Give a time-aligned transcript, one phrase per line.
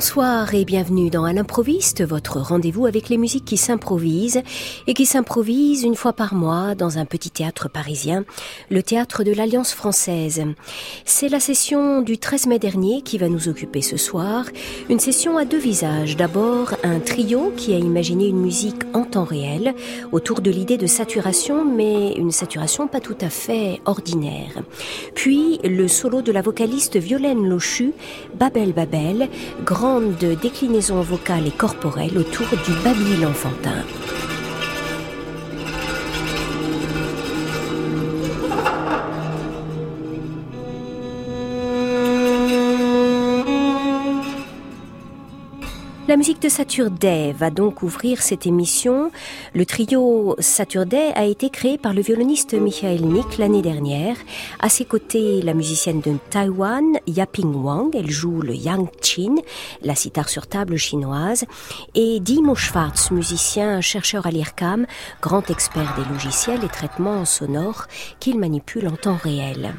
[0.00, 4.40] Bonsoir et bienvenue dans À l'improviste, votre rendez-vous avec les musiques qui s'improvisent
[4.86, 8.24] et qui s'improvisent une fois par mois dans un petit théâtre parisien,
[8.70, 10.42] le théâtre de l'Alliance française.
[11.04, 14.46] C'est la session du 13 mai dernier qui va nous occuper ce soir,
[14.88, 16.16] une session à deux visages.
[16.16, 19.74] D'abord, un trio qui a imaginé une musique en temps réel
[20.12, 24.62] autour de l'idée de saturation, mais une saturation pas tout à fait ordinaire.
[25.14, 27.92] Puis, le solo de la vocaliste Violaine Lochu,
[28.34, 29.28] Babel Babel,
[29.90, 33.82] grande déclinaison vocale et corporelle autour du babil enfantin.
[46.10, 49.12] La musique de Saturday va donc ouvrir cette émission.
[49.54, 54.16] Le trio Saturday a été créé par le violoniste Michael Nick l'année dernière.
[54.58, 59.36] À ses côtés, la musicienne de Taïwan, Yaping Wang, elle joue le Yang Chin,
[59.82, 61.44] la sitar sur table chinoise,
[61.94, 64.86] et Dimo Schwartz, musicien chercheur à l'IRCAM,
[65.22, 67.86] grand expert des logiciels et traitements sonores
[68.18, 69.74] qu'il manipule en temps réel.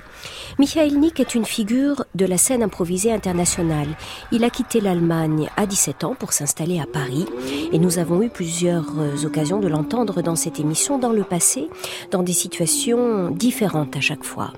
[0.59, 3.87] Michael Nick est une figure de la scène improvisée internationale.
[4.31, 7.25] Il a quitté l'Allemagne à 17 ans pour s'installer à Paris
[7.71, 11.69] et nous avons eu plusieurs euh, occasions de l'entendre dans cette émission dans le passé,
[12.11, 14.53] dans des situations différentes à chaque fois.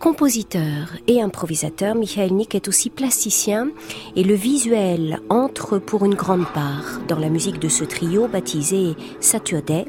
[0.00, 3.68] Compositeur et improvisateur, Michael Nick est aussi plasticien
[4.16, 8.94] et le visuel entre pour une grande part dans la musique de ce trio baptisé
[9.20, 9.84] Saturday,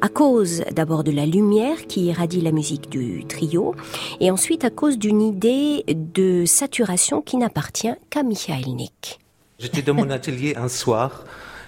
[0.00, 3.74] à cause d'abord de la lumière qui irradie la musique du trio
[4.20, 9.18] et ensuite à cause d'une idée de saturation qui n'appartient qu'à Michael Nick.
[9.58, 11.24] J'étais dans mon atelier un soir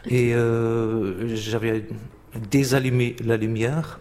[0.09, 1.85] et euh, j'avais
[2.49, 3.99] désallumé la lumière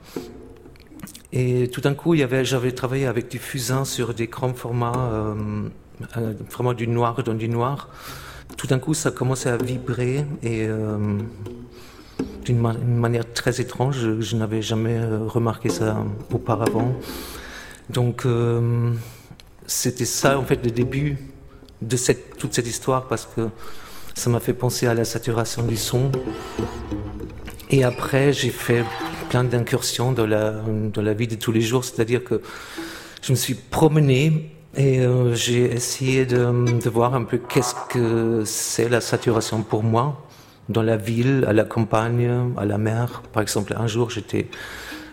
[1.33, 5.35] et tout d'un coup, j'avais travaillé avec du fusain sur des grands formats, euh,
[6.17, 7.89] euh, vraiment du noir dans du noir.
[8.55, 11.17] Tout d'un coup, ça commençait à vibrer et euh,
[12.45, 14.19] d'une manière très étrange.
[14.19, 15.97] Je, n'avais jamais remarqué ça
[16.31, 16.95] auparavant.
[17.89, 18.25] Donc,
[19.65, 21.17] c'était ça en fait le début
[21.81, 21.97] de
[22.37, 23.49] toute cette histoire parce que
[24.15, 26.09] ça m'a fait penser à la saturation du son.
[27.69, 28.83] Et après, j'ai fait
[29.29, 32.41] plein d'incursions dans la, dans la vie de tous les jours, c'est-à-dire que
[33.21, 38.43] je me suis promené et euh, j'ai essayé de, de, voir un peu qu'est-ce que
[38.45, 40.23] c'est la saturation pour moi
[40.69, 43.23] dans la ville, à la campagne, à la mer.
[43.33, 44.47] Par exemple, un jour, j'étais,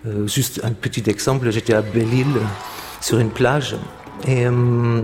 [0.06, 2.40] euh, juste un petit exemple, j'étais à Belle-Île
[3.00, 3.76] sur une plage
[4.28, 5.02] et euh,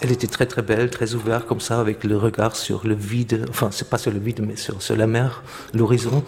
[0.00, 3.46] elle était très très belle, très ouverte comme ça, avec le regard sur le vide,
[3.50, 5.42] enfin c'est pas sur le vide, mais sur, sur la mer,
[5.74, 6.22] l'horizon.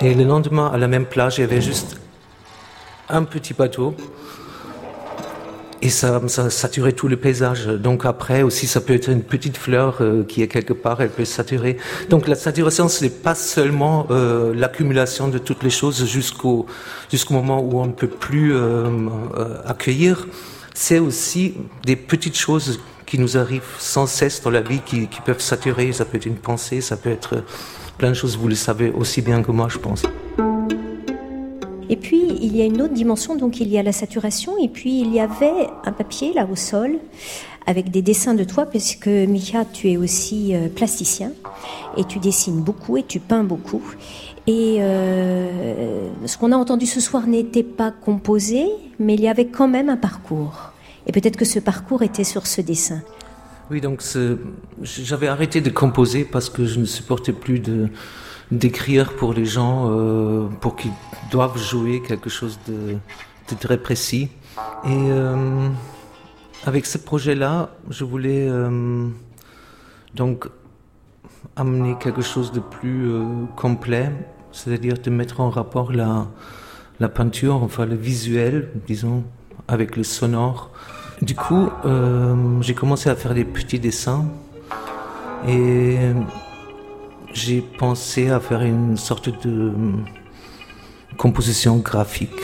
[0.00, 1.96] Et le lendemain, à la même plage, il y avait juste
[3.08, 3.94] un petit bateau.
[5.84, 7.66] Et ça, ça saturait tout le paysage.
[7.66, 11.10] Donc après aussi, ça peut être une petite fleur euh, qui est quelque part, elle
[11.10, 11.76] peut saturer.
[12.08, 16.66] Donc la saturation, ce n'est pas seulement euh, l'accumulation de toutes les choses jusqu'au
[17.10, 19.08] jusqu'au moment où on ne peut plus euh,
[19.66, 20.28] accueillir.
[20.72, 21.54] C'est aussi
[21.84, 25.92] des petites choses qui nous arrivent sans cesse dans la vie, qui peuvent saturer.
[25.92, 27.42] Ça peut être une pensée, ça peut être
[28.02, 30.02] plein de choses, vous le savez aussi bien que moi, je pense.
[31.88, 34.68] Et puis, il y a une autre dimension, donc il y a la saturation, et
[34.68, 36.98] puis il y avait un papier là au sol
[37.64, 41.30] avec des dessins de toi, puisque Mika, tu es aussi euh, plasticien,
[41.96, 43.84] et tu dessines beaucoup et tu peins beaucoup.
[44.48, 48.66] Et euh, ce qu'on a entendu ce soir n'était pas composé,
[48.98, 50.72] mais il y avait quand même un parcours.
[51.06, 53.02] Et peut-être que ce parcours était sur ce dessin.
[53.70, 54.02] Oui, donc
[54.82, 57.62] j'avais arrêté de composer parce que je ne supportais plus
[58.50, 60.92] d'écrire pour les gens, euh, pour qu'ils
[61.30, 62.96] doivent jouer quelque chose de,
[63.60, 64.28] très précis.
[64.84, 65.68] Et euh,
[66.64, 69.08] avec ce projet-là, je voulais euh,
[70.14, 70.48] donc
[71.56, 73.10] amener quelque chose de plus
[73.56, 74.10] complet,
[74.52, 79.24] c'est-à-dire de mettre en rapport la peinture, enfin le visuel, disons,
[79.68, 80.70] avec le sonore.
[81.22, 84.24] Du coup, euh, j'ai commencé à faire des petits dessins
[85.46, 85.96] et
[87.32, 89.72] j'ai pensé à faire une sorte de
[91.16, 92.42] composition graphique.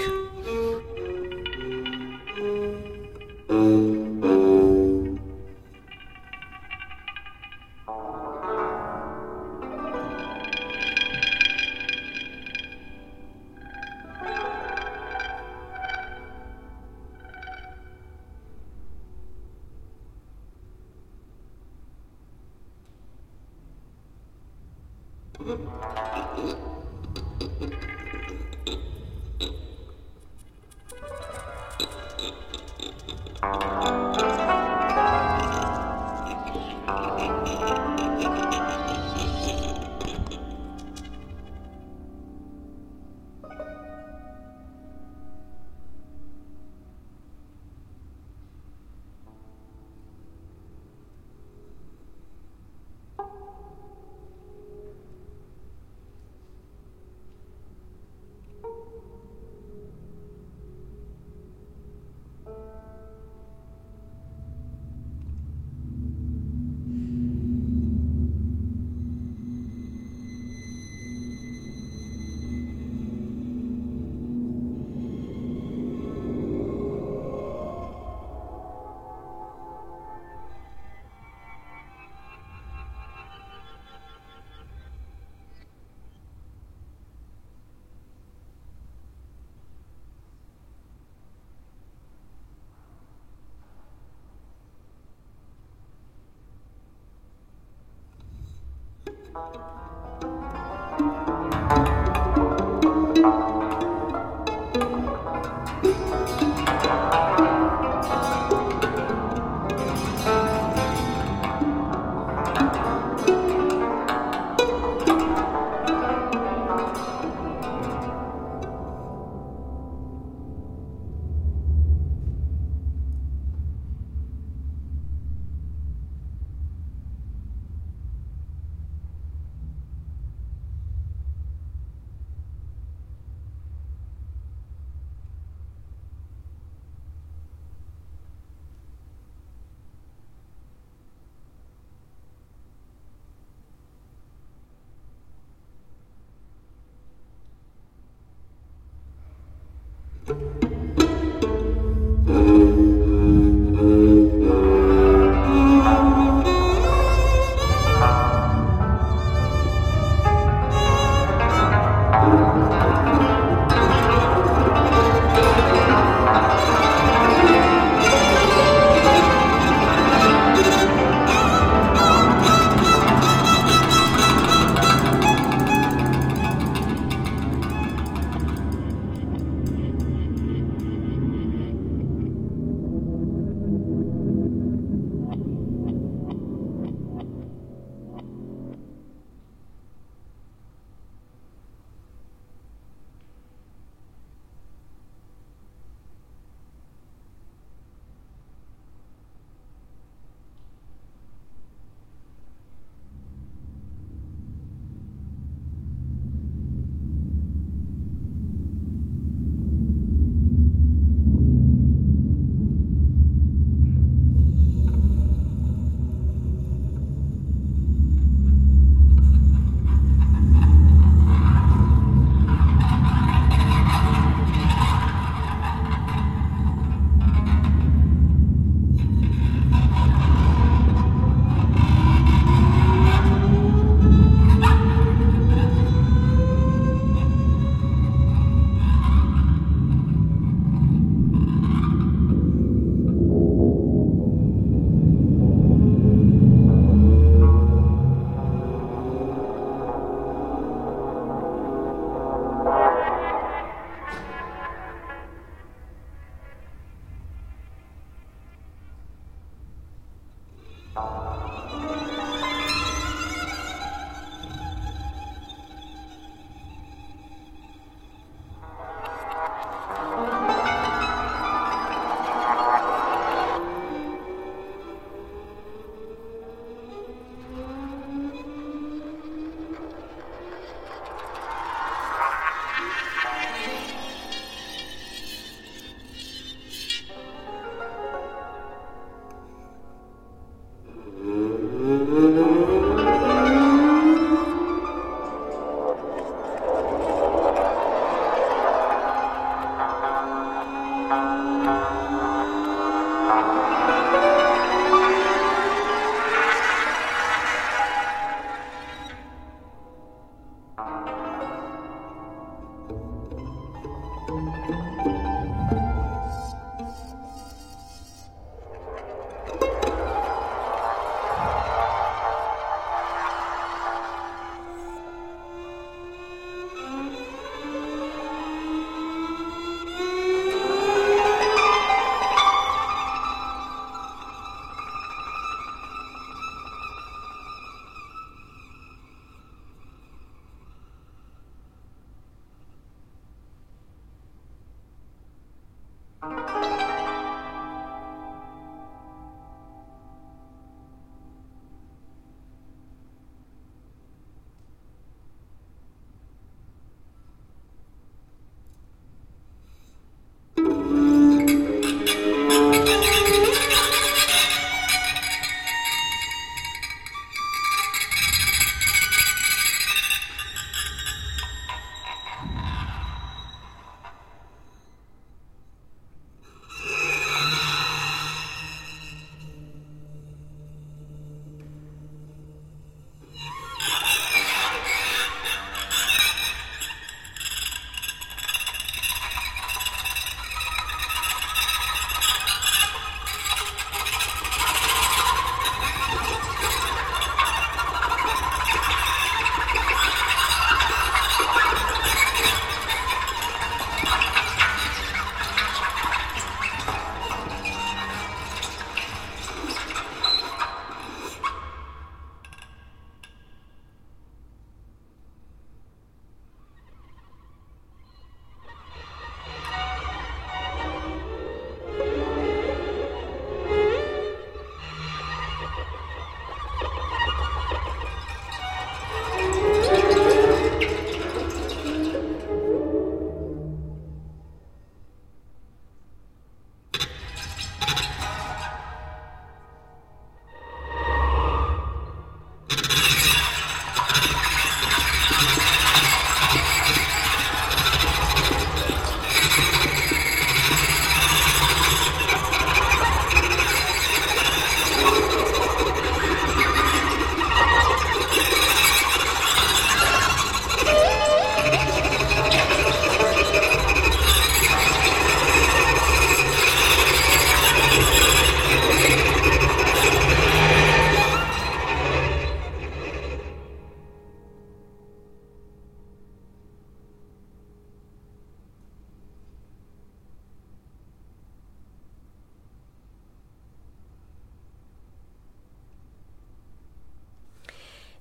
[150.29, 150.68] you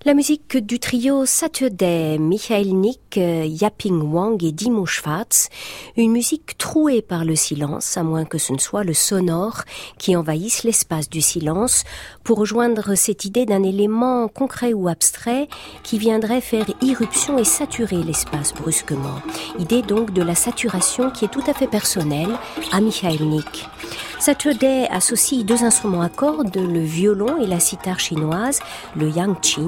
[0.08, 5.50] La musique du trio Saturday, Michael Nick, Yaping Wang et Dimo Schwartz,
[5.98, 9.64] une musique trouée par le silence, à moins que ce ne soit le sonore
[9.98, 11.84] qui envahisse l'espace du silence,
[12.24, 15.50] pour rejoindre cette idée d'un élément concret ou abstrait
[15.84, 19.22] qui viendrait faire irruption et saturer l'espace brusquement.
[19.60, 22.32] Idée donc de la saturation qui est tout à fait personnelle
[22.72, 23.68] à Michael Nick.
[24.20, 28.60] Saturday associe deux instruments à cordes, le violon et la sitar chinoise,
[28.96, 29.68] le yangqin,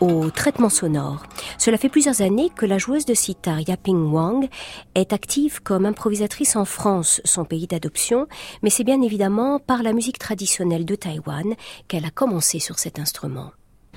[0.00, 1.24] au traitement sonore.
[1.58, 4.48] Cela fait plusieurs années que la joueuse de sitar Yaping Wang
[4.94, 8.26] est active comme improvisatrice en France, son pays d'adoption,
[8.62, 11.54] mais c'est bien évidemment par la musique traditionnelle de Taïwan
[11.88, 13.50] qu'elle a commencé sur cet instrument.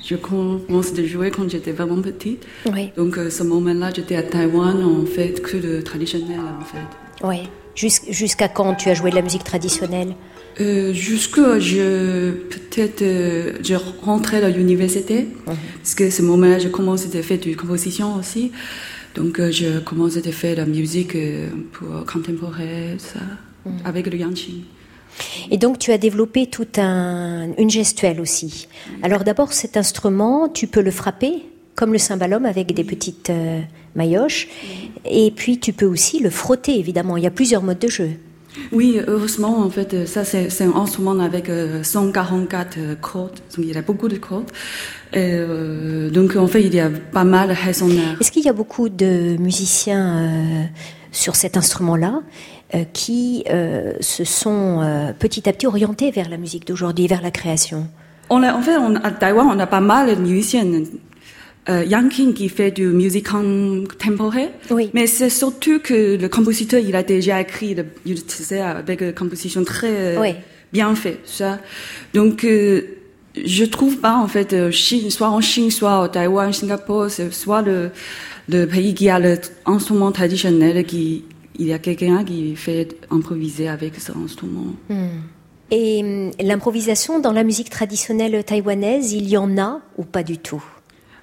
[0.04, 2.46] Je commence de jouer quand j'étais vraiment petite.
[2.74, 2.92] Oui.
[2.96, 7.28] Donc, à ce moment-là, j'étais à Taïwan, on fait que le traditionnel, en fait.
[7.28, 7.48] Oui.
[7.76, 10.16] Jusqu'à quand tu as joué de la musique traditionnelle?
[10.60, 15.56] Euh, Jusque je peut-être euh, je rentrais à l'université Mhm.
[15.82, 18.52] parce que ce moment-là je commençais à faire du composition aussi.
[19.16, 23.20] Donc euh, je commençais à faire la musique euh, pour contemporaine ça
[23.66, 23.72] Mhm.
[23.86, 24.54] avec le yangqin.
[25.52, 28.68] Et donc tu as développé toute un, une gestuelle aussi.
[29.04, 31.34] Alors d'abord cet instrument, tu peux le frapper
[31.76, 33.32] comme le cymbalum avec des petites
[33.96, 34.48] maillotches.
[35.06, 37.18] Et puis tu peux aussi le frotter évidemment.
[37.18, 38.12] Il y a plusieurs modes de jeu.
[38.72, 43.40] Oui, heureusement en fait euh, ça c'est un instrument avec euh, 144 euh, cordes.
[43.56, 44.52] Donc il y a beaucoup de cordes.
[45.14, 48.22] Et, euh, donc en fait il y a pas mal de.
[48.22, 50.64] Est-ce qu'il y a beaucoup de musiciens euh,
[51.12, 52.22] sur cet instrument-là
[52.74, 57.22] euh, qui euh, se sont euh, petit à petit orientés vers la musique d'aujourd'hui, vers
[57.22, 57.88] la création?
[58.30, 60.64] On a, en fait, on, à Taïwan, on a pas mal de musiciens.
[61.70, 64.50] Euh, Yang King qui fait du musique contemporaine.
[64.72, 64.90] Oui.
[64.96, 69.14] Mais c'est surtout que le compositeur, il a déjà écrit, le, il sais, avec une
[69.14, 70.34] composition très euh, Oui.
[70.74, 71.20] bien faite.
[71.26, 71.60] Ça.
[72.16, 72.82] Donc, euh,
[73.46, 77.32] je trouve pas, en fait, euh, Chine, soit en Chine, soit au Taïwan, Singapour, c'est
[77.32, 77.92] soit le,
[78.50, 81.26] le pays qui a l'instrument traditionnel, qui,
[81.60, 84.74] il y a quelqu'un qui fait improviser avec cet instrument.
[85.70, 90.40] Et hum, l'improvisation dans la musique traditionnelle taïwanaise, il y en a ou pas du
[90.40, 90.64] tout?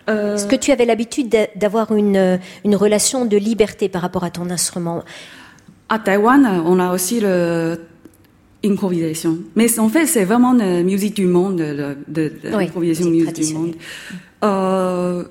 [0.09, 4.03] Euh, Est-ce que tu avais l'habitude d'a- d'avoir une, euh, une relation de liberté par
[4.03, 5.05] rapport à ton instrument?
[5.89, 7.79] À Taïwan, on a aussi le
[8.65, 9.39] improvisation.
[9.55, 13.29] Mais en fait, c'est vraiment la musique du monde, le- de, de Oui, l'improvisation musique
[13.39, 13.75] musique du monde.
[14.45, 15.25] Euh,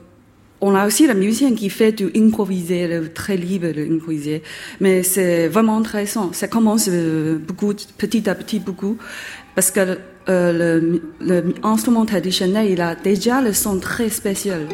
[0.61, 4.41] on a aussi le musicien qui fait du improvisé, le très libre de improviser.
[4.79, 6.31] Mais c'est vraiment intéressant.
[6.33, 8.97] Ça commence euh, beaucoup, petit à petit beaucoup,
[9.55, 14.67] parce que euh, le, le instrument traditionnel, il a déjà le son très spécial.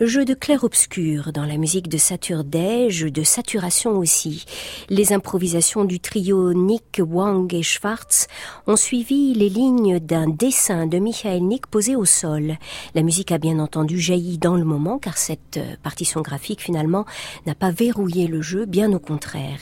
[0.00, 4.44] Jeu de clair-obscur dans la musique de Saturday, jeu de saturation aussi.
[4.88, 8.28] Les improvisations du trio Nick, Wang et Schwartz
[8.68, 12.58] ont suivi les lignes d'un dessin de Michael Nick posé au sol.
[12.94, 17.04] La musique a bien entendu jailli dans le moment car cette euh, partition graphique finalement
[17.44, 19.58] n'a pas verrouillé le jeu, bien au contraire.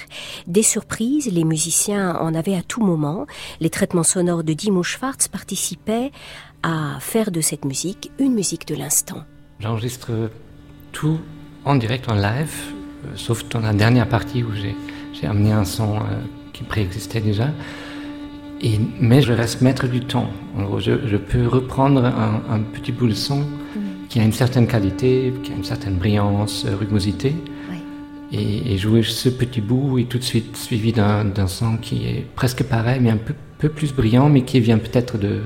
[0.46, 3.24] Des surprises, les musiciens en avaient à tout moment.
[3.60, 6.12] Les traitements sonores de Dimo Schwartz participaient
[6.62, 9.24] à faire de cette musique une musique de l'instant.
[9.60, 10.10] J'enregistre
[10.92, 11.18] tout
[11.64, 12.54] en direct, en live,
[13.04, 16.00] euh, sauf dans la dernière partie où j'ai amené un son euh,
[16.52, 17.48] qui préexistait déjà.
[18.60, 20.30] Et, mais je reste maître du temps.
[20.78, 23.46] je, peux reprendre un, petit bout de son mm.
[24.08, 27.34] qui a une certaine qualité, qui a une certaine brillance, euh, rugosité,
[28.32, 32.62] et, jouer ce petit bout et tout de suite suivi d'un son qui est presque
[32.64, 35.42] pareil, mais un peu, peu plus brillant, mais qui vient peut-être de,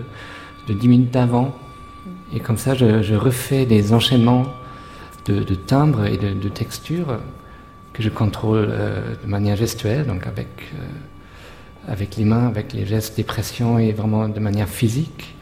[0.68, 1.54] de 10 minutes d'avant
[2.32, 4.46] et comme ça, je, refais des enchaînements
[5.26, 7.18] de, timbres et de, textures
[7.92, 12.86] que je contrôle euh, de manière gestuelle, donc avec, euh, avec les mains, avec les
[12.86, 15.34] gestes, des pressions et vraiment de manière physique.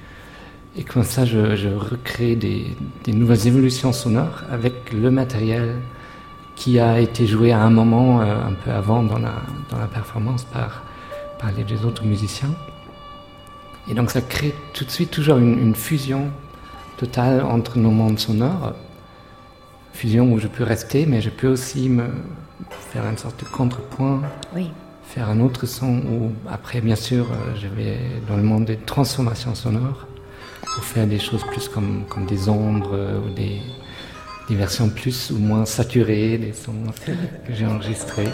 [0.77, 2.75] Et comme ça, je, recrée des,
[3.07, 5.77] nouvelles évolutions sonores avec le matériel
[6.57, 9.35] qui a été joué à un moment euh, un peu avant dans la,
[9.71, 10.85] dans la performance par,
[11.39, 12.55] par les autres musiciens.
[13.91, 16.31] Et donc ça crée tout de suite toujours une fusion
[16.99, 18.75] Total entre nos mondes sonores.
[19.93, 22.09] Fusion où je peux rester, mais je peux aussi me
[22.91, 24.23] faire une sorte de contrepoint.
[25.05, 28.77] Faire un autre son où, après, bien sûr, euh, je vais dans le monde des
[28.77, 30.07] transformations sonores
[30.75, 33.61] pour faire des choses plus comme, comme des ombres euh, ou des,
[34.49, 36.73] des versions plus ou moins saturées des sons
[37.47, 38.29] que j'ai enregistrés.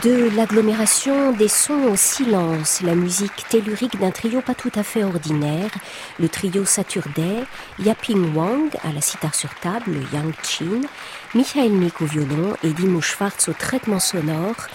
[0.00, 5.04] De l'agglomération des sons au silence, la musique tellurique d'un trio pas tout à fait
[5.04, 5.70] ordinaire,
[6.18, 7.44] le trio Saturday,
[7.78, 10.80] Yaping Wang à la sitar sur table, Yang Chin,
[11.34, 14.68] Michael Nick au violon et Dimo Schwartz au traitement sonore,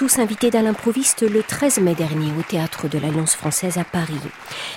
[0.00, 4.14] tous invités à l'improviste le 13 mai dernier au théâtre de l'Alliance française à Paris.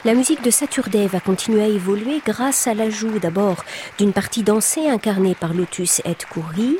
[0.03, 3.63] La musique de Saturday va continuer à évoluer grâce à l'ajout d'abord
[3.97, 6.77] d'une partie dansée incarnée par Lotus et Kouri,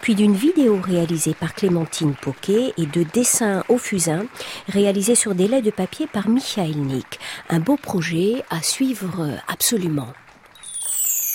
[0.00, 4.26] puis d'une vidéo réalisée par Clémentine Poquet et de dessins au fusain
[4.66, 7.20] réalisés sur des laits de papier par Michael Nick.
[7.48, 10.12] Un beau projet à suivre absolument.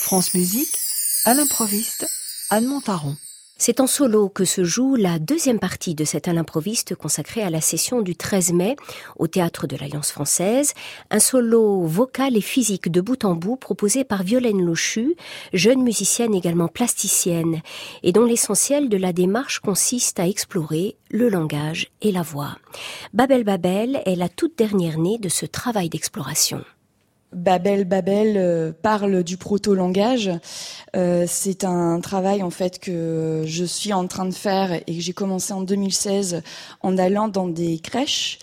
[0.00, 0.76] France Musique,
[1.24, 2.06] à l'improviste,
[2.50, 3.16] Anne Montaron.
[3.62, 7.60] C'est en solo que se joue la deuxième partie de cet à consacré à la
[7.60, 8.74] session du 13 mai
[9.18, 10.72] au théâtre de l'Alliance française,
[11.10, 15.14] un solo vocal et physique de bout en bout proposé par Violaine Lochu,
[15.52, 17.60] jeune musicienne également plasticienne,
[18.02, 22.56] et dont l'essentiel de la démarche consiste à explorer le langage et la voix.
[23.12, 26.64] Babel Babel est la toute dernière née de ce travail d'exploration.
[27.32, 30.30] Babel Babel euh, parle du proto-langage.
[30.96, 35.00] Euh, c'est un travail en fait que je suis en train de faire et que
[35.00, 36.42] j'ai commencé en 2016
[36.82, 38.38] en allant dans des crèches,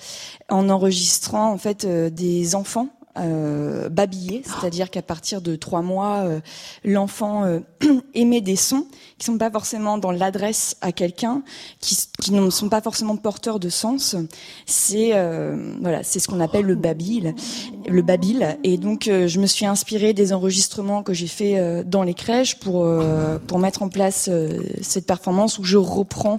[0.49, 6.17] en enregistrant en fait euh, des enfants euh, babiller, c'est-à-dire qu'à partir de trois mois,
[6.17, 6.39] euh,
[6.83, 7.59] l'enfant euh,
[8.13, 8.85] émet des sons
[9.17, 11.43] qui sont pas forcément dans l'adresse à quelqu'un,
[11.79, 14.15] qui, qui ne sont pas forcément porteurs de sens.
[14.65, 17.33] C'est euh, voilà, c'est ce qu'on appelle le babil,
[17.87, 18.57] le babil.
[18.63, 22.87] Et donc, je me suis inspirée des enregistrements que j'ai fait dans les crèches pour
[23.47, 24.29] pour mettre en place
[24.81, 26.37] cette performance où je reprends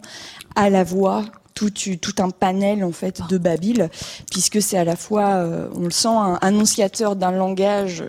[0.55, 1.25] à la voix
[1.59, 3.89] tout, un panel en fait de Babil,
[4.31, 8.05] puisque c'est à la fois, euh, on le sent, un annonciateur d'un langage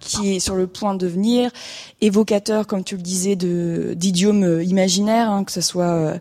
[0.00, 1.50] qui est sur le point de venir,
[2.00, 6.18] évocateur, comme tu le disais, de d'idiomes imaginaires, hein, que ce soit euh,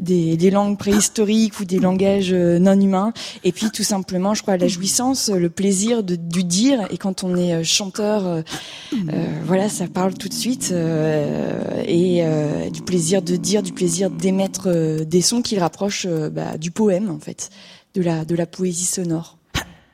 [0.00, 3.12] des, des, langues préhistoriques ou des langages euh, non humains.
[3.44, 6.86] Et puis tout simplement, je crois, la jouissance, le plaisir de, du dire.
[6.90, 8.42] Et quand on est euh, chanteur, euh,
[9.44, 10.70] voilà, ça parle tout de suite.
[10.72, 12.22] Euh, et
[12.70, 17.18] du plaisir de dire, du plaisir d'émettre des sons qui rapprochent bah, du poème, en
[17.18, 17.50] fait,
[17.94, 19.36] de la, de la poésie sonore.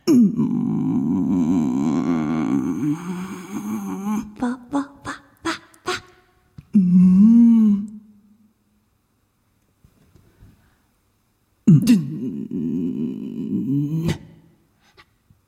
[11.68, 11.98] 嗯，噔，
[14.08, 14.12] 啊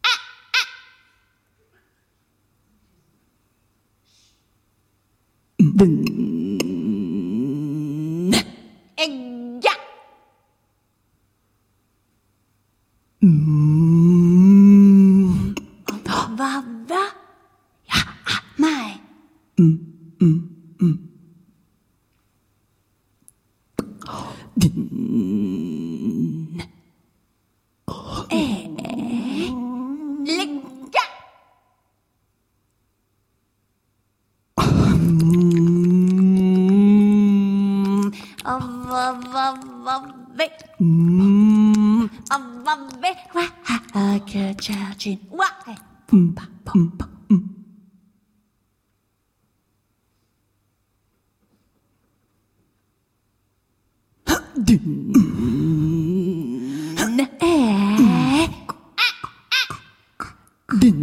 [0.03, 0.09] 啊，
[5.59, 6.28] 嗯，噔。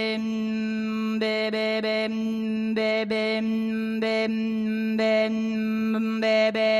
[0.00, 1.50] bem bem
[4.96, 6.79] bem bem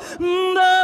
[0.00, 0.79] the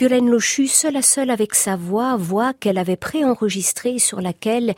[0.00, 4.74] Violaine Lochu, seule à seule avec sa voix, voix qu'elle avait préenregistrée sur laquelle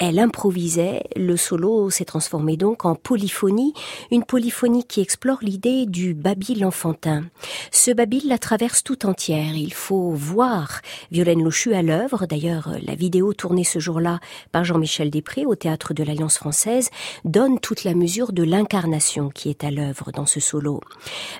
[0.00, 1.04] elle improvisait.
[1.14, 3.72] Le solo s'est transformé donc en polyphonie,
[4.10, 7.22] une polyphonie qui explore l'idée du babil enfantin.
[7.70, 9.54] Ce babil la traverse tout entière.
[9.54, 10.80] Il faut voir
[11.12, 12.26] Violaine Lochu à l'œuvre.
[12.26, 14.18] D'ailleurs, la vidéo tournée ce jour-là
[14.50, 16.90] par Jean-Michel Després au théâtre de l'Alliance française
[17.24, 20.80] donne toute la mesure de l'incarnation qui est à l'œuvre dans ce solo.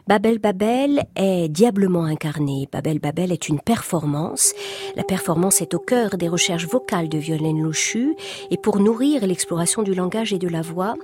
[0.07, 2.69] Babel Babel est diablement incarné.
[2.71, 4.53] Babel Babel est une performance.
[4.97, 8.15] La performance est au cœur des recherches vocales de Violaine Lochu
[8.51, 10.95] et pour nourrir l'exploration du langage et de la voix,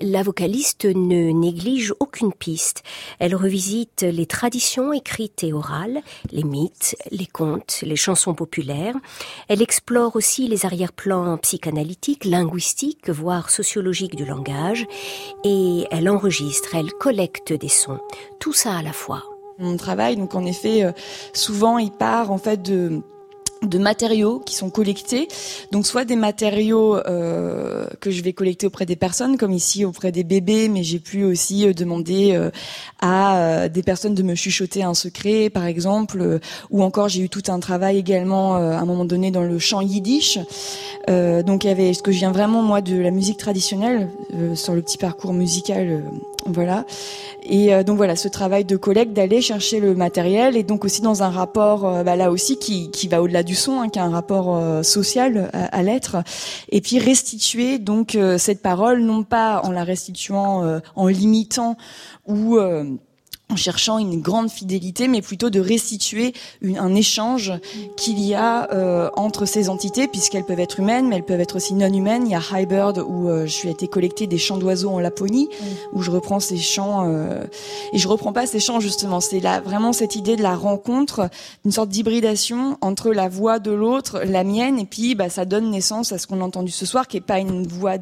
[0.00, 2.82] la vocaliste ne néglige aucune piste.
[3.18, 6.00] Elle revisite les traditions écrites et orales,
[6.30, 8.96] les mythes, les contes, les chansons populaires.
[9.48, 14.86] Elle explore aussi les arrière-plans psychanalytiques, linguistiques, voire sociologiques du langage
[15.44, 18.00] et elle enregistre, elle collecte des sons.
[18.40, 19.31] Tout ça à la fois.
[19.62, 20.92] Mon travail, donc en effet, euh,
[21.32, 23.00] souvent il part en fait de
[23.62, 25.28] de matériaux qui sont collectés.
[25.70, 30.12] Donc soit des matériaux euh, que je vais collecter auprès des personnes, comme ici auprès
[30.12, 32.50] des bébés, mais j'ai pu aussi euh, demander euh,
[33.00, 36.40] à euh, des personnes de me chuchoter un secret, par exemple,
[36.70, 39.80] ou encore j'ai eu tout un travail également à un moment donné dans le chant
[39.80, 40.38] yiddish.
[41.08, 44.08] donc il y avait ce que je viens vraiment moi de la musique traditionnelle
[44.54, 46.02] sur le petit parcours musical,
[46.46, 46.84] voilà.
[47.42, 51.22] Et donc voilà, ce travail de collecte, d'aller chercher le matériel, et donc aussi dans
[51.22, 54.10] un rapport, bah, là aussi, qui, qui va au-delà du son, hein, qui a un
[54.10, 56.16] rapport euh, social à, l'être,
[56.68, 61.76] et puis restituer donc euh, cette parole, non pas en la restituant, euh, en limitant
[62.26, 62.58] ou
[63.52, 66.32] en cherchant une grande fidélité, mais plutôt de restituer
[66.64, 67.52] un échange
[67.96, 71.56] qu'il y a euh, entre ces entités, puisqu'elles peuvent être humaines, mais elles peuvent être
[71.56, 72.24] aussi non humaines.
[72.26, 74.98] Il y a High Bird où euh, je suis été collecter des chants d'oiseaux en
[74.98, 75.50] Laponie,
[75.92, 77.44] où je reprends ces chants euh,
[77.92, 79.20] et je reprends pas ces chants justement.
[79.20, 81.28] C'est là vraiment cette idée de la rencontre,
[81.66, 85.70] une sorte d'hybridation entre la voix de l'autre, la mienne, et puis bah, ça donne
[85.70, 87.98] naissance à ce qu'on a entendu ce soir, qui est pas une voix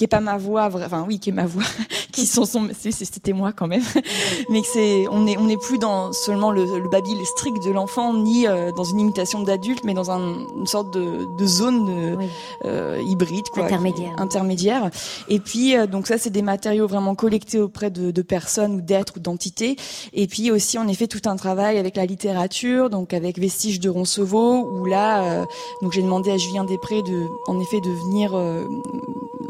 [0.00, 1.62] qui est pas ma voix, enfin oui, qui est ma voix,
[2.12, 3.82] qui sont son, c'était moi quand même,
[4.48, 8.14] mais c'est, on est, on n'est plus dans seulement le, le babil strict de l'enfant,
[8.14, 12.16] ni euh, dans une imitation d'adulte, mais dans un, une sorte de, de zone de,
[12.64, 14.14] euh, hybride, quoi, intermédiaire.
[14.16, 14.90] intermédiaire.
[15.28, 18.80] Et puis euh, donc ça, c'est des matériaux vraiment collectés auprès de, de personnes ou
[18.80, 19.76] d'êtres ou d'entités.
[20.14, 23.80] Et puis aussi, on a fait tout un travail avec la littérature, donc avec Vestiges
[23.80, 25.44] de Roncevaux, où là,
[25.82, 28.34] donc j'ai demandé à Julien Després de, en effet, de venir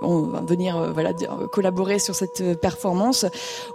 [0.03, 1.13] on va venir euh, voilà
[1.53, 3.27] collaborer sur cette euh, performance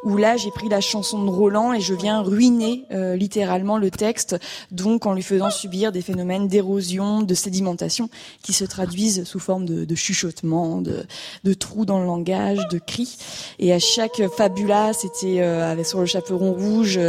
[0.03, 3.91] où là j'ai pris la chanson de Roland et je viens ruiner euh, littéralement le
[3.91, 4.38] texte
[4.72, 8.09] donc en lui faisant subir des phénomènes d'érosion, de sédimentation
[8.43, 11.05] qui se traduisent sous forme de, de chuchotement, de,
[11.43, 13.18] de, trous dans le langage, de cris.
[13.59, 16.99] Et à chaque fabula c'était avec sur le chaperon rouge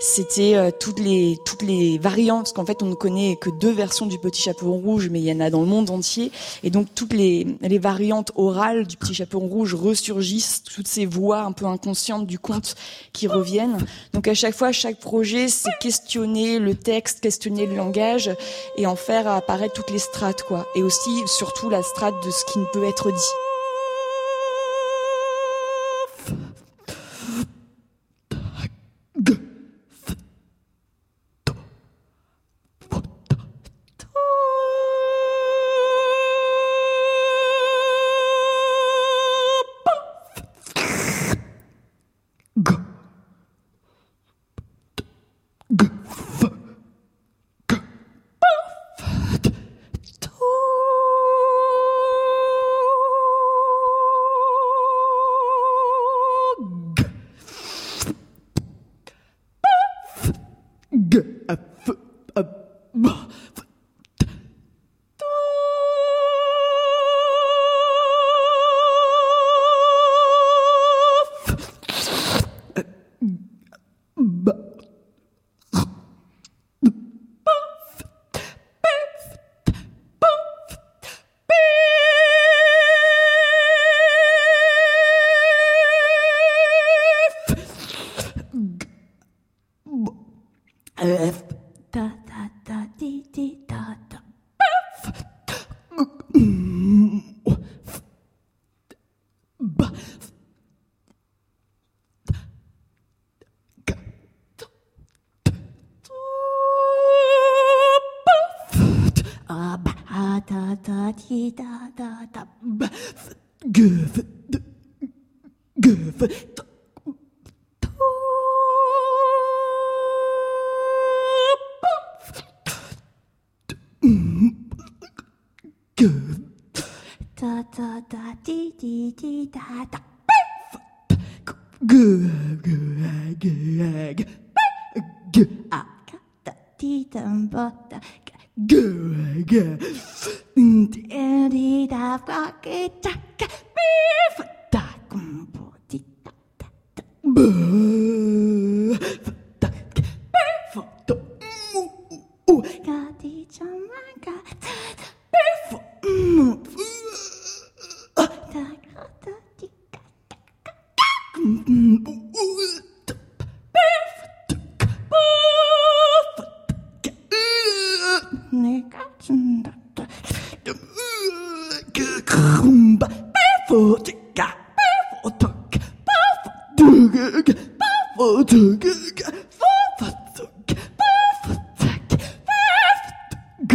[0.00, 4.06] c'était toutes les toutes les variantes parce qu'en fait on ne connaît que deux versions
[4.06, 6.30] du petit chaperon rouge mais il y en a dans le monde entier.
[6.62, 11.40] Et donc toutes les les variantes orales du petit chaperon rouge ressurgissent, toutes ces voix
[11.40, 12.74] un peu inconscientes du conte
[13.12, 13.78] qui reviennent.
[14.12, 18.30] Donc à chaque fois, chaque projet, c'est questionner le texte, questionner le langage
[18.76, 20.66] et en faire apparaître toutes les strates, quoi.
[20.74, 23.47] Et aussi, surtout, la strate de ce qui ne peut être dit.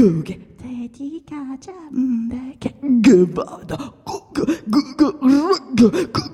[0.04, 3.90] 그게 돼지가 잠들게 그바다
[4.34, 6.33] 그그그그그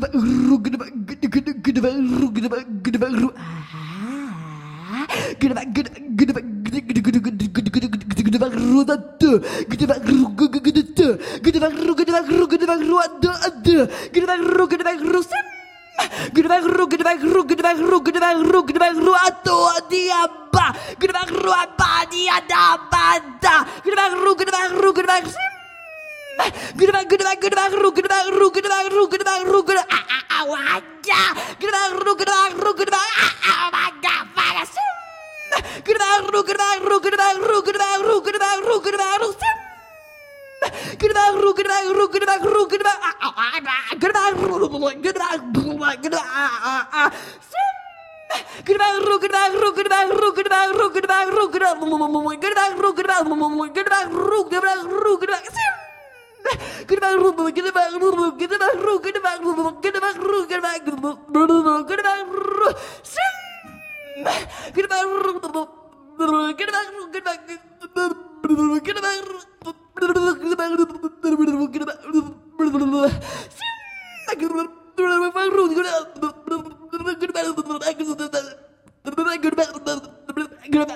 [0.00, 0.94] vad roligt, vad
[1.34, 2.50] roligt, vad roligt,
[3.00, 3.32] vad roligt,
[20.52, 25.24] Rabba, Gudabak Rabadi Adabada, Gudabak Ru, Gudabak Ru, Gudabak
[26.76, 29.88] Gudabak, Gudabak, Gudabak Ru, Gudabak Ru, Gudabak Ru, Gudabak Ru, Gudabak
[30.28, 31.22] Awada,
[31.56, 33.08] Gudabak Ru, Gudabak Ru, Gudabak
[33.48, 34.92] Awada, Vagasum,
[35.88, 39.56] Gudabak Ru, Gudabak Ru, Gudabak Ru, Gudabak Ru, Gudabak Ru, Gudabak Ru, Sim.
[41.00, 42.94] Goodbye, Roo, goodbye, Roo, goodbye, Roo, goodbye,
[43.98, 47.10] goodbye, Roo, goodbye, goodbye, goodbye,
[63.02, 63.32] Sim!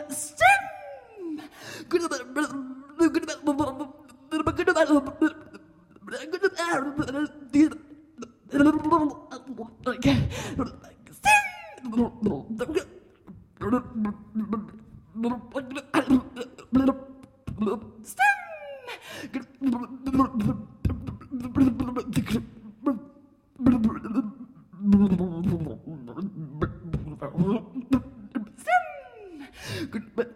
[0.08, 0.66] Stem!
[29.90, 30.35] Good,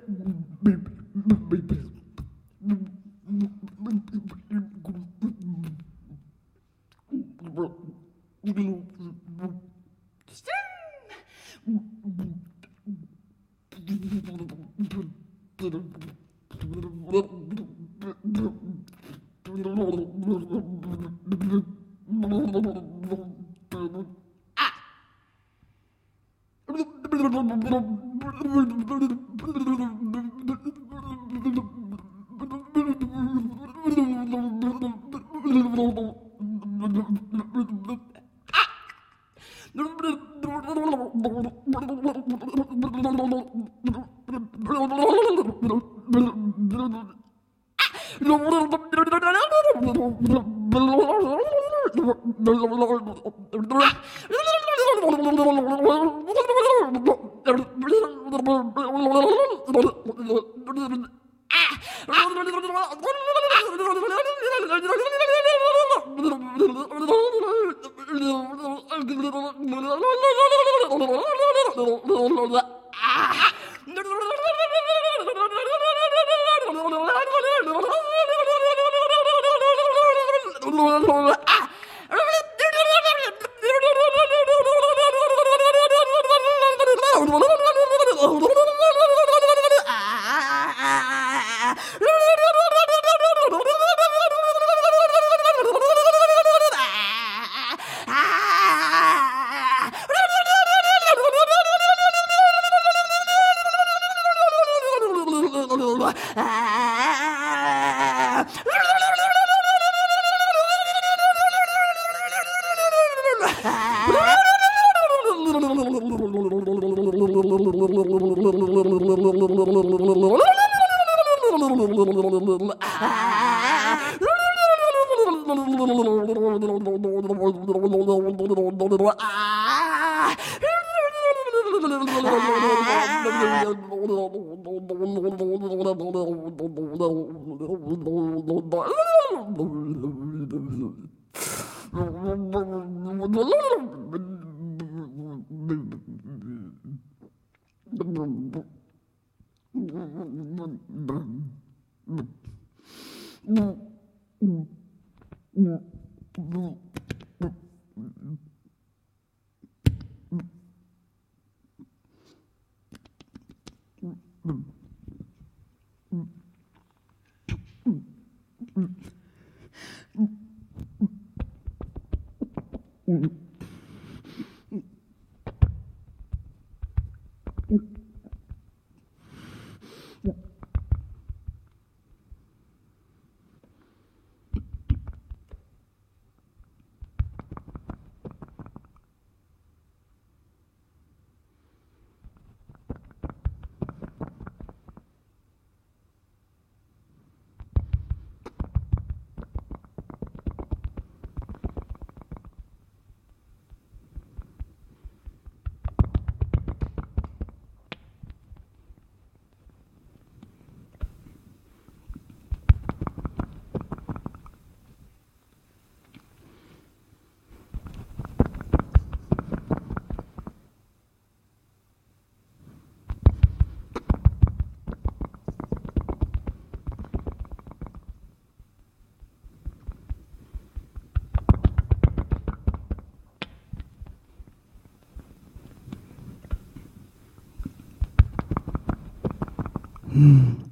[240.21, 240.71] 음.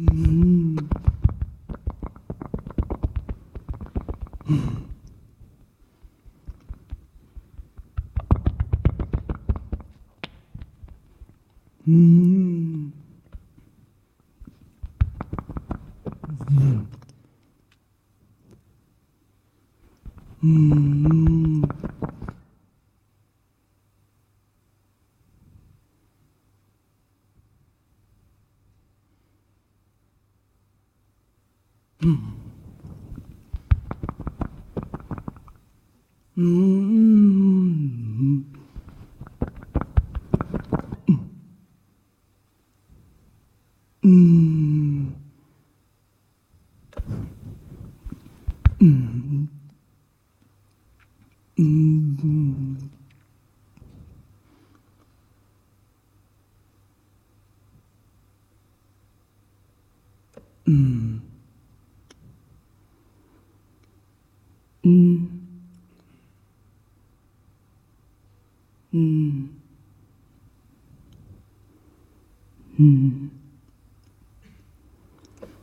[0.00, 0.76] 음.
[11.86, 12.92] 음.
[20.44, 20.81] 음.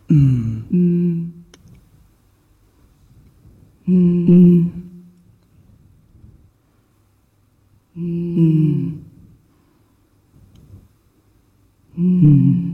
[0.09, 0.63] 嗯。
[0.71, 1.31] 嗯。
[3.85, 4.71] 嗯。
[7.95, 8.99] 嗯。
[11.95, 12.68] 嗯。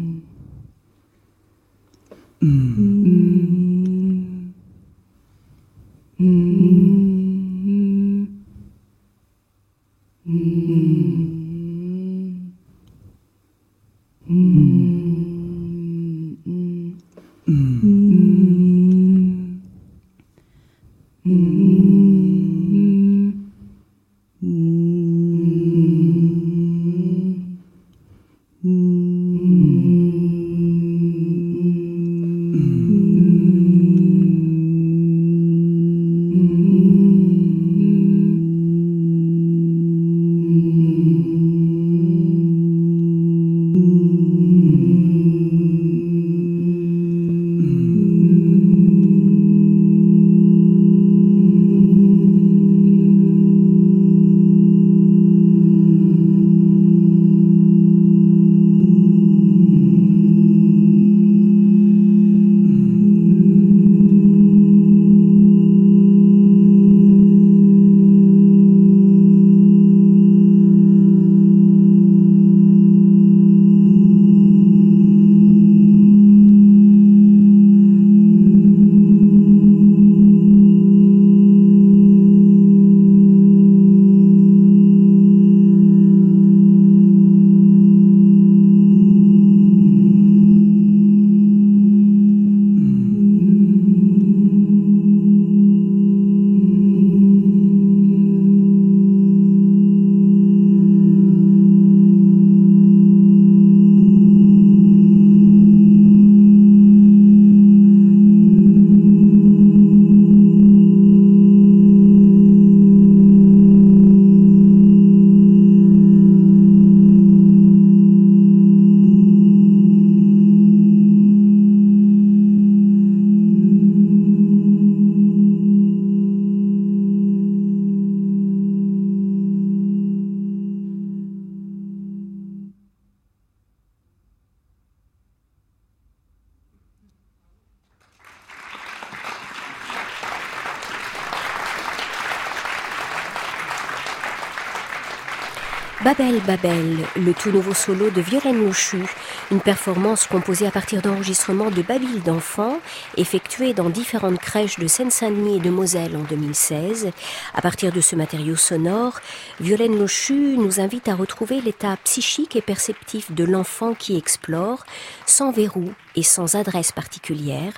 [146.05, 149.01] Babel Babel, le tout nouveau solo de Violaine Louchu,
[149.49, 152.79] une performance composée à partir d'enregistrements de Babyle d'enfants,
[153.17, 157.09] effectués dans différentes crèches de Seine-Saint-Denis et de Moselle en 2016.
[157.55, 159.19] À partir de ce matériau sonore,
[159.59, 164.85] Violaine Louchu nous invite à retrouver l'état psychique et perceptif de l'enfant qui explore,
[165.25, 167.73] sans verrou et sans adresse particulière,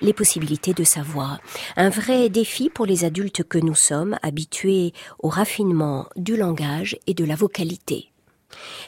[0.00, 1.38] les possibilités de sa voix.
[1.76, 7.14] Un vrai défi pour les adultes que nous sommes, habitués au raffinement du langage et
[7.14, 8.09] de la vocalité.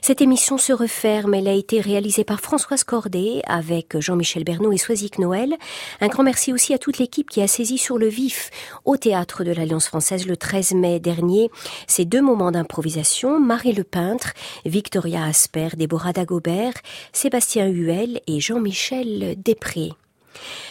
[0.00, 1.34] Cette émission se referme.
[1.34, 5.54] Elle a été réalisée par Françoise Cordet avec Jean-Michel Bernot et Soisic Noël.
[6.00, 8.50] Un grand merci aussi à toute l'équipe qui a saisi sur le vif
[8.84, 11.50] au théâtre de l'Alliance française le 13 mai dernier
[11.86, 13.40] ces deux moments d'improvisation.
[13.40, 14.32] Marie Le Peintre,
[14.64, 16.74] Victoria Asper, Déborah Dagobert,
[17.12, 19.90] Sébastien Huel et Jean-Michel Després.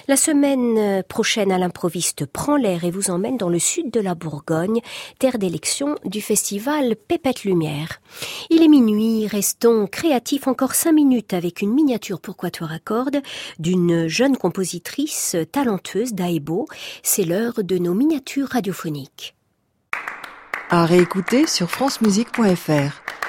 [0.07, 4.15] La semaine prochaine à l'improviste prend l'air et vous emmène dans le sud de la
[4.15, 4.81] Bourgogne,
[5.19, 8.01] terre d'élection du festival Pépette Lumière.
[8.49, 13.21] Il est minuit, restons créatifs encore cinq minutes avec une miniature pour quatuor à cordes
[13.59, 16.67] d'une jeune compositrice talentueuse d'Aebo.
[17.03, 19.35] C'est l'heure de nos miniatures radiophoniques.
[20.69, 23.20] À réécouter sur francemusique.fr.